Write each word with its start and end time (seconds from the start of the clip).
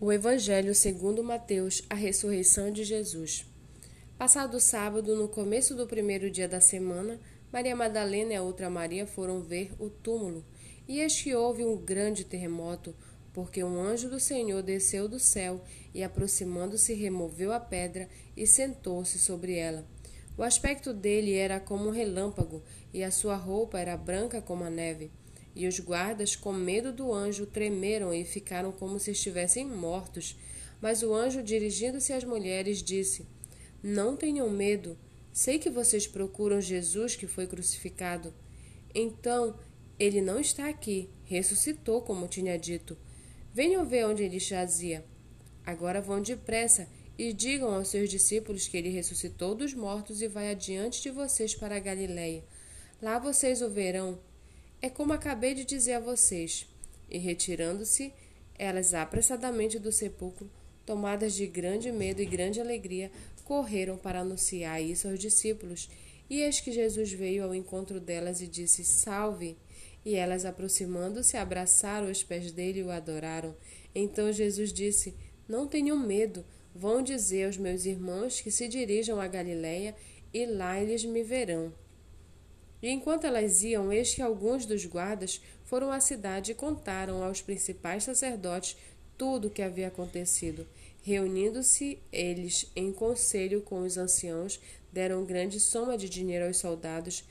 O 0.00 0.12
Evangelho 0.12 0.76
segundo 0.76 1.24
Mateus, 1.24 1.82
a 1.90 1.94
ressurreição 1.96 2.70
de 2.70 2.84
Jesus. 2.84 3.44
Passado 4.16 4.56
o 4.56 4.60
sábado, 4.60 5.16
no 5.16 5.26
começo 5.26 5.74
do 5.74 5.88
primeiro 5.88 6.30
dia 6.30 6.46
da 6.46 6.60
semana, 6.60 7.18
Maria 7.52 7.74
Madalena 7.74 8.32
e 8.32 8.36
a 8.36 8.42
outra 8.42 8.70
Maria 8.70 9.08
foram 9.08 9.40
ver 9.40 9.72
o 9.76 9.90
túmulo, 9.90 10.44
e 10.86 11.00
eis 11.00 11.20
que 11.20 11.34
houve 11.34 11.64
um 11.64 11.76
grande 11.76 12.22
terremoto, 12.22 12.94
porque 13.32 13.64
um 13.64 13.82
anjo 13.82 14.08
do 14.08 14.20
Senhor 14.20 14.62
desceu 14.62 15.08
do 15.08 15.18
céu 15.18 15.60
e, 15.92 16.04
aproximando-se, 16.04 16.94
removeu 16.94 17.52
a 17.52 17.58
pedra 17.58 18.08
e 18.36 18.46
sentou-se 18.46 19.18
sobre 19.18 19.56
ela. 19.56 19.84
O 20.36 20.44
aspecto 20.44 20.94
dele 20.94 21.34
era 21.34 21.58
como 21.58 21.88
um 21.88 21.92
relâmpago, 21.92 22.62
e 22.94 23.02
a 23.02 23.10
sua 23.10 23.34
roupa 23.34 23.80
era 23.80 23.96
branca 23.96 24.40
como 24.40 24.62
a 24.62 24.70
neve. 24.70 25.10
E 25.54 25.66
os 25.66 25.80
guardas, 25.80 26.36
com 26.36 26.52
medo 26.52 26.92
do 26.92 27.12
anjo, 27.12 27.46
tremeram 27.46 28.12
e 28.12 28.24
ficaram 28.24 28.70
como 28.70 28.98
se 28.98 29.10
estivessem 29.10 29.66
mortos. 29.66 30.36
Mas 30.80 31.02
o 31.02 31.12
anjo, 31.12 31.42
dirigindo-se 31.42 32.12
às 32.12 32.24
mulheres, 32.24 32.82
disse: 32.82 33.26
Não 33.82 34.16
tenham 34.16 34.48
medo. 34.50 34.96
Sei 35.32 35.58
que 35.58 35.70
vocês 35.70 36.06
procuram 36.06 36.60
Jesus 36.60 37.16
que 37.16 37.26
foi 37.26 37.46
crucificado. 37.46 38.32
Então, 38.94 39.58
ele 39.98 40.20
não 40.20 40.38
está 40.38 40.68
aqui, 40.68 41.10
ressuscitou, 41.24 42.02
como 42.02 42.28
tinha 42.28 42.58
dito. 42.58 42.96
Venham 43.52 43.84
ver 43.84 44.06
onde 44.06 44.22
ele 44.22 44.38
jazia. 44.38 45.04
Agora 45.66 46.00
vão 46.00 46.22
depressa 46.22 46.88
e 47.18 47.32
digam 47.32 47.74
aos 47.74 47.88
seus 47.88 48.08
discípulos 48.08 48.68
que 48.68 48.76
ele 48.76 48.90
ressuscitou 48.90 49.54
dos 49.54 49.74
mortos 49.74 50.22
e 50.22 50.28
vai 50.28 50.50
adiante 50.50 51.02
de 51.02 51.10
vocês 51.10 51.54
para 51.54 51.76
a 51.76 51.80
Galiléia. 51.80 52.44
Lá 53.02 53.18
vocês 53.18 53.60
o 53.60 53.68
verão 53.68 54.18
é 54.80 54.88
como 54.88 55.12
acabei 55.12 55.54
de 55.54 55.64
dizer 55.64 55.94
a 55.94 56.00
vocês. 56.00 56.66
E 57.10 57.18
retirando-se, 57.18 58.12
elas 58.58 58.94
apressadamente 58.94 59.78
do 59.78 59.90
sepulcro, 59.90 60.50
tomadas 60.84 61.34
de 61.34 61.46
grande 61.46 61.90
medo 61.90 62.22
e 62.22 62.26
grande 62.26 62.60
alegria, 62.60 63.10
correram 63.44 63.96
para 63.96 64.20
anunciar 64.20 64.82
isso 64.82 65.08
aos 65.08 65.18
discípulos. 65.18 65.88
E 66.28 66.42
eis 66.42 66.60
que 66.60 66.70
Jesus 66.70 67.12
veio 67.12 67.44
ao 67.44 67.54
encontro 67.54 67.98
delas 67.98 68.40
e 68.40 68.46
disse: 68.46 68.84
Salve! 68.84 69.56
E 70.04 70.14
elas, 70.14 70.44
aproximando-se, 70.44 71.36
abraçaram 71.36 72.10
os 72.10 72.22
pés 72.22 72.52
dele 72.52 72.80
e 72.80 72.82
o 72.82 72.90
adoraram. 72.90 73.56
Então 73.94 74.32
Jesus 74.32 74.72
disse: 74.72 75.14
Não 75.48 75.66
tenham 75.66 75.98
medo, 75.98 76.44
vão 76.74 77.02
dizer 77.02 77.46
aos 77.46 77.56
meus 77.56 77.84
irmãos 77.84 78.40
que 78.40 78.50
se 78.50 78.68
dirijam 78.68 79.20
a 79.20 79.26
Galiléia, 79.26 79.94
e 80.32 80.46
lá 80.46 80.80
eles 80.80 81.04
me 81.04 81.22
verão. 81.22 81.72
E 82.82 82.90
enquanto 82.90 83.24
elas 83.24 83.62
iam, 83.62 83.92
eis 83.92 84.14
que 84.14 84.22
alguns 84.22 84.64
dos 84.64 84.84
guardas 84.86 85.40
foram 85.64 85.90
à 85.90 86.00
cidade 86.00 86.52
e 86.52 86.54
contaram 86.54 87.22
aos 87.22 87.42
principais 87.42 88.04
sacerdotes 88.04 88.76
tudo 89.16 89.48
o 89.48 89.50
que 89.50 89.62
havia 89.62 89.88
acontecido. 89.88 90.66
Reunindo-se 91.02 91.98
eles 92.12 92.70
em 92.76 92.92
conselho 92.92 93.62
com 93.62 93.80
os 93.80 93.96
anciãos, 93.96 94.60
deram 94.92 95.24
grande 95.24 95.58
soma 95.58 95.98
de 95.98 96.08
dinheiro 96.08 96.46
aos 96.46 96.58
soldados, 96.58 97.24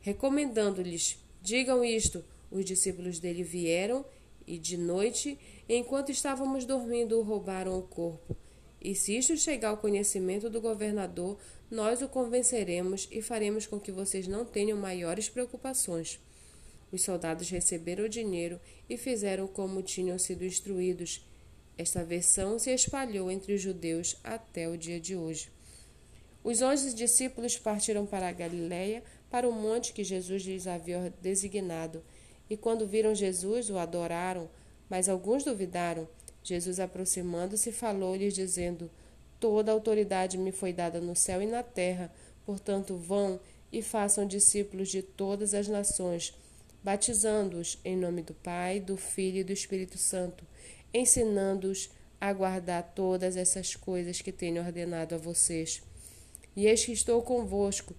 recomendando-lhes: 0.00 1.18
Digam 1.40 1.84
isto. 1.84 2.24
Os 2.50 2.64
discípulos 2.66 3.18
dele 3.18 3.42
vieram 3.42 4.04
e 4.46 4.58
de 4.58 4.76
noite, 4.76 5.38
enquanto 5.68 6.10
estávamos 6.10 6.64
dormindo, 6.64 7.22
roubaram 7.22 7.78
o 7.78 7.82
corpo. 7.82 8.36
E 8.84 8.96
se 8.96 9.16
isto 9.16 9.36
chegar 9.36 9.68
ao 9.68 9.76
conhecimento 9.76 10.50
do 10.50 10.60
governador, 10.60 11.38
nós 11.70 12.02
o 12.02 12.08
convenceremos 12.08 13.08
e 13.12 13.22
faremos 13.22 13.64
com 13.64 13.78
que 13.78 13.92
vocês 13.92 14.26
não 14.26 14.44
tenham 14.44 14.76
maiores 14.76 15.28
preocupações. 15.28 16.18
Os 16.90 17.02
soldados 17.02 17.48
receberam 17.48 18.04
o 18.04 18.08
dinheiro 18.08 18.60
e 18.90 18.96
fizeram 18.96 19.46
como 19.46 19.82
tinham 19.82 20.18
sido 20.18 20.44
instruídos. 20.44 21.24
Esta 21.78 22.04
versão 22.04 22.58
se 22.58 22.74
espalhou 22.74 23.30
entre 23.30 23.54
os 23.54 23.60
judeus 23.60 24.16
até 24.24 24.68
o 24.68 24.76
dia 24.76 24.98
de 24.98 25.14
hoje. 25.14 25.48
Os 26.42 26.60
onze 26.60 26.92
discípulos 26.92 27.56
partiram 27.56 28.04
para 28.04 28.28
a 28.28 28.32
Galiléia, 28.32 29.04
para 29.30 29.48
o 29.48 29.52
monte 29.52 29.92
que 29.92 30.02
Jesus 30.02 30.42
lhes 30.42 30.66
havia 30.66 31.14
designado. 31.22 32.02
E 32.50 32.56
quando 32.56 32.86
viram 32.86 33.14
Jesus, 33.14 33.70
o 33.70 33.78
adoraram, 33.78 34.50
mas 34.90 35.08
alguns 35.08 35.44
duvidaram. 35.44 36.08
Jesus, 36.42 36.80
aproximando-se, 36.80 37.70
falou-lhes, 37.72 38.34
dizendo: 38.34 38.90
Toda 39.38 39.72
autoridade 39.72 40.38
me 40.38 40.52
foi 40.52 40.72
dada 40.72 41.00
no 41.00 41.14
céu 41.14 41.40
e 41.42 41.46
na 41.46 41.62
terra. 41.62 42.12
Portanto, 42.44 42.96
vão 42.96 43.40
e 43.72 43.82
façam 43.82 44.26
discípulos 44.26 44.88
de 44.88 45.02
todas 45.02 45.54
as 45.54 45.68
nações, 45.68 46.34
batizando-os 46.82 47.78
em 47.84 47.96
nome 47.96 48.22
do 48.22 48.34
Pai, 48.34 48.80
do 48.80 48.96
Filho 48.96 49.38
e 49.38 49.44
do 49.44 49.52
Espírito 49.52 49.96
Santo, 49.96 50.44
ensinando-os 50.92 51.90
a 52.20 52.32
guardar 52.32 52.92
todas 52.94 53.36
essas 53.36 53.74
coisas 53.74 54.20
que 54.20 54.30
tenho 54.30 54.62
ordenado 54.62 55.14
a 55.14 55.18
vocês. 55.18 55.82
E 56.54 56.66
eis 56.66 56.84
que 56.84 56.92
estou 56.92 57.22
convosco 57.22 57.94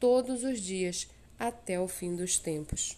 todos 0.00 0.42
os 0.42 0.60
dias 0.60 1.08
até 1.38 1.80
o 1.80 1.86
fim 1.86 2.14
dos 2.14 2.38
tempos. 2.38 2.96